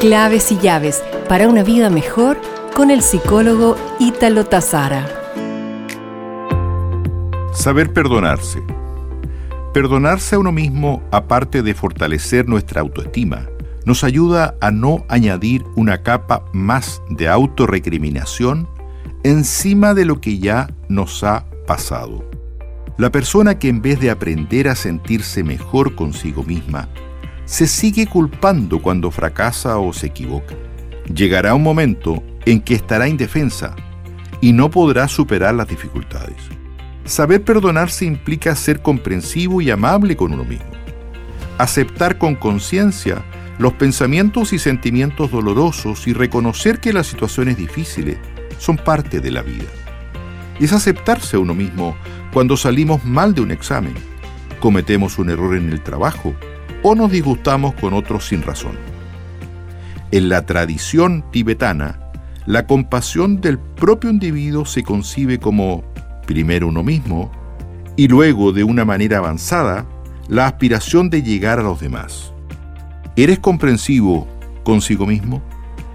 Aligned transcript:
Claves 0.00 0.50
y 0.50 0.56
llaves 0.56 1.02
para 1.28 1.46
una 1.46 1.62
vida 1.62 1.90
mejor 1.90 2.40
con 2.74 2.90
el 2.90 3.02
psicólogo 3.02 3.76
Ítalo 3.98 4.46
Tazara. 4.46 5.06
Saber 7.52 7.92
perdonarse. 7.92 8.62
Perdonarse 9.74 10.36
a 10.36 10.38
uno 10.38 10.52
mismo, 10.52 11.02
aparte 11.12 11.62
de 11.62 11.74
fortalecer 11.74 12.48
nuestra 12.48 12.80
autoestima, 12.80 13.46
nos 13.84 14.02
ayuda 14.02 14.54
a 14.62 14.70
no 14.70 15.04
añadir 15.08 15.64
una 15.76 16.02
capa 16.02 16.46
más 16.54 17.02
de 17.10 17.28
autorrecriminación 17.28 18.70
encima 19.22 19.92
de 19.92 20.06
lo 20.06 20.18
que 20.22 20.38
ya 20.38 20.70
nos 20.88 21.22
ha 21.24 21.44
pasado. 21.66 22.24
La 22.96 23.12
persona 23.12 23.58
que 23.58 23.68
en 23.68 23.82
vez 23.82 24.00
de 24.00 24.08
aprender 24.08 24.66
a 24.68 24.76
sentirse 24.76 25.44
mejor 25.44 25.94
consigo 25.94 26.42
misma, 26.42 26.88
se 27.50 27.66
sigue 27.66 28.06
culpando 28.06 28.80
cuando 28.80 29.10
fracasa 29.10 29.78
o 29.78 29.92
se 29.92 30.06
equivoca. 30.06 30.54
Llegará 31.12 31.52
un 31.52 31.64
momento 31.64 32.22
en 32.46 32.60
que 32.60 32.74
estará 32.74 33.08
indefensa 33.08 33.74
y 34.40 34.52
no 34.52 34.70
podrá 34.70 35.08
superar 35.08 35.56
las 35.56 35.66
dificultades. 35.66 36.36
Saber 37.04 37.42
perdonarse 37.42 38.04
implica 38.04 38.54
ser 38.54 38.80
comprensivo 38.82 39.60
y 39.60 39.68
amable 39.68 40.16
con 40.16 40.32
uno 40.32 40.44
mismo. 40.44 40.70
Aceptar 41.58 42.18
con 42.18 42.36
conciencia 42.36 43.20
los 43.58 43.72
pensamientos 43.72 44.52
y 44.52 44.60
sentimientos 44.60 45.32
dolorosos 45.32 46.06
y 46.06 46.12
reconocer 46.12 46.78
que 46.78 46.92
las 46.92 47.08
situaciones 47.08 47.56
difíciles 47.56 48.18
son 48.58 48.76
parte 48.76 49.18
de 49.18 49.32
la 49.32 49.42
vida. 49.42 49.66
Es 50.60 50.72
aceptarse 50.72 51.34
a 51.34 51.40
uno 51.40 51.54
mismo 51.54 51.96
cuando 52.32 52.56
salimos 52.56 53.04
mal 53.04 53.34
de 53.34 53.40
un 53.40 53.50
examen, 53.50 53.94
cometemos 54.60 55.18
un 55.18 55.30
error 55.30 55.56
en 55.56 55.70
el 55.70 55.82
trabajo 55.82 56.36
o 56.82 56.94
nos 56.94 57.10
disgustamos 57.10 57.74
con 57.74 57.92
otros 57.92 58.28
sin 58.28 58.42
razón. 58.42 58.76
En 60.12 60.28
la 60.28 60.44
tradición 60.46 61.24
tibetana, 61.30 62.00
la 62.46 62.66
compasión 62.66 63.40
del 63.40 63.58
propio 63.58 64.10
individuo 64.10 64.64
se 64.64 64.82
concibe 64.82 65.38
como 65.38 65.84
primero 66.26 66.68
uno 66.68 66.82
mismo 66.82 67.30
y 67.96 68.08
luego, 68.08 68.52
de 68.52 68.64
una 68.64 68.84
manera 68.84 69.18
avanzada, 69.18 69.86
la 70.28 70.46
aspiración 70.46 71.10
de 71.10 71.22
llegar 71.22 71.58
a 71.58 71.62
los 71.62 71.80
demás. 71.80 72.32
¿Eres 73.16 73.38
comprensivo 73.38 74.26
consigo 74.64 75.06
mismo? 75.06 75.42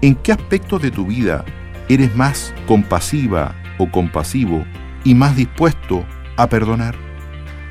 ¿En 0.02 0.14
qué 0.14 0.32
aspectos 0.32 0.82
de 0.82 0.90
tu 0.90 1.06
vida 1.06 1.44
eres 1.88 2.14
más 2.14 2.54
compasiva 2.66 3.54
o 3.78 3.90
compasivo 3.90 4.64
y 5.04 5.14
más 5.14 5.36
dispuesto 5.36 6.04
a 6.36 6.48
perdonar? 6.48 6.94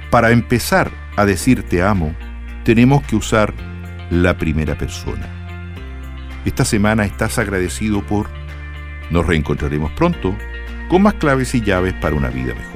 Para 0.10 0.32
empezar 0.32 0.92
a 1.16 1.26
decir 1.26 1.64
te 1.64 1.82
amo, 1.82 2.14
tenemos 2.66 3.04
que 3.04 3.16
usar 3.16 3.54
la 4.10 4.38
primera 4.38 4.76
persona. 4.76 5.30
Esta 6.46 6.66
semana 6.66 7.06
estás 7.06 7.38
agradecido 7.38 8.02
por... 8.02 8.28
Nos 9.12 9.26
reencontraremos 9.26 9.92
pronto 9.92 10.36
con 10.90 11.04
más 11.04 11.14
claves 11.14 11.54
y 11.54 11.62
llaves 11.62 11.94
para 11.94 12.16
una 12.16 12.30
vida 12.30 12.56
mejor. 12.56 12.75